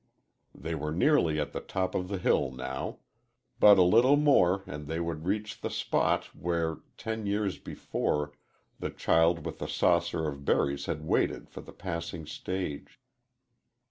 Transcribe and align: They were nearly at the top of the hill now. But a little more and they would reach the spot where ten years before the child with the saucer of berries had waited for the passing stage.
They 0.55 0.73
were 0.73 0.91
nearly 0.91 1.39
at 1.39 1.51
the 1.53 1.59
top 1.61 1.93
of 1.93 2.07
the 2.07 2.17
hill 2.17 2.49
now. 2.51 2.97
But 3.59 3.77
a 3.77 3.83
little 3.83 4.15
more 4.15 4.63
and 4.65 4.87
they 4.87 4.99
would 4.99 5.27
reach 5.27 5.61
the 5.61 5.69
spot 5.69 6.25
where 6.35 6.79
ten 6.97 7.27
years 7.27 7.59
before 7.59 8.33
the 8.79 8.89
child 8.89 9.45
with 9.45 9.59
the 9.59 9.67
saucer 9.67 10.27
of 10.27 10.43
berries 10.43 10.87
had 10.87 11.05
waited 11.05 11.51
for 11.51 11.61
the 11.61 11.71
passing 11.71 12.25
stage. 12.25 12.99